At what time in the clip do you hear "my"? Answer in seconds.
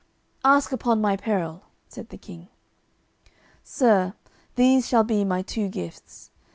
0.99-1.15, 5.23-5.43